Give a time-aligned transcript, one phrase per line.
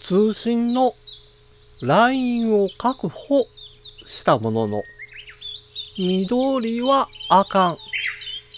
[0.00, 0.92] 通信の
[1.82, 3.46] ラインを確保
[4.00, 4.82] したものの、
[5.98, 7.76] 緑はあかん。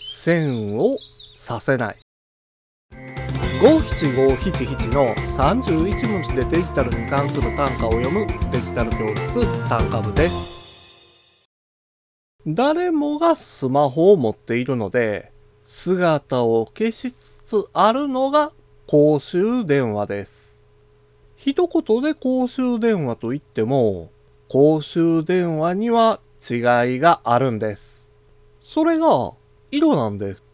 [0.06, 0.96] 線を
[1.34, 1.98] させない。
[3.62, 11.50] 五七五七七の31文字でデジタルに関する単価を読むデジタル教室単価部です。
[12.46, 15.32] 誰もがスマホを持っているので、
[15.66, 18.52] 姿を消しつつあるのが
[18.86, 20.39] 公衆電話です。
[21.43, 24.11] 一言で公衆電話と言っても、
[24.46, 28.07] 公衆電話には違いがあるんです。
[28.63, 29.32] それが
[29.71, 30.44] 色なんです。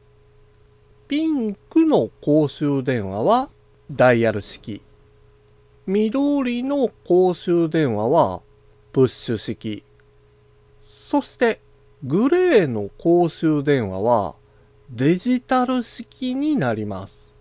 [1.08, 3.50] ピンクの公衆電話は
[3.90, 4.80] ダイヤル式。
[5.88, 8.42] 緑の公衆電話は
[8.92, 9.82] プッシュ式。
[10.82, 11.58] そして
[12.04, 14.36] グレーの公衆電話は
[14.90, 17.34] デジタル式になります。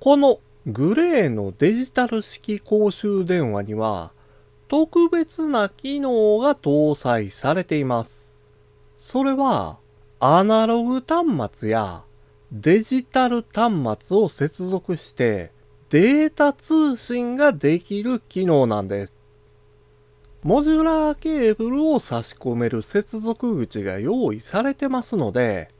[0.00, 0.40] この
[0.70, 4.12] グレーのデジタル式公衆電話には
[4.68, 8.10] 特別な機能が搭載されています。
[8.98, 9.78] それは
[10.20, 11.26] アナログ端
[11.58, 12.04] 末や
[12.52, 13.72] デジタル端
[14.06, 15.52] 末を接続して
[15.88, 19.14] データ通信ができる機能なんです。
[20.42, 25.70] モジュラーケーブルを差し込める接続口が用意されてますので、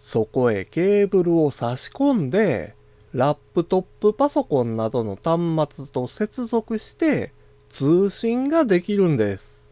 [0.00, 2.74] そこへケーブルを差し込んで、
[3.12, 7.32] ラップトップパソコンなどの端末と接続して
[7.68, 9.62] 通信ができるんです。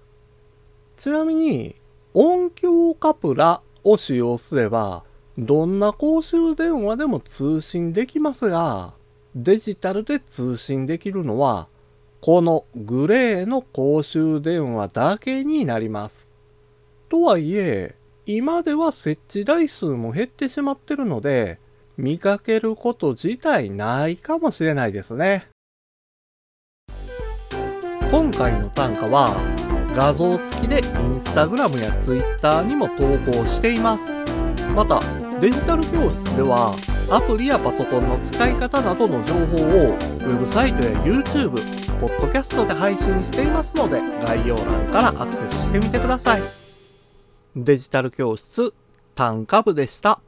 [0.97, 1.77] ちなみに
[2.13, 5.05] 音響カプラを使用すれば
[5.39, 8.93] どんな公衆電話でも通信できますが
[9.35, 11.69] デジタルで通信できるのは
[12.21, 16.29] このグレーの公衆電話だけになります。
[17.09, 17.95] とはいえ
[18.27, 21.59] 今では設置台数も減ってしまってるので
[22.01, 25.49] 見かけること自体ないかもしれないですね。
[28.11, 29.29] 今回の単価は
[29.95, 30.83] 画像付きでイン
[31.15, 32.95] スタグラムやツイッターにも投
[33.31, 34.15] 稿しています。
[34.75, 34.99] また
[35.41, 36.73] デジタル教室では
[37.13, 41.51] アプリやパソコンの使い方などの情報をウェブサイトや YouTube、
[42.01, 46.41] ポッドキャストで配信していますので概要欄からアクセスしてみてください。
[47.57, 48.73] デジタル教室
[49.15, 50.23] 単価部でした。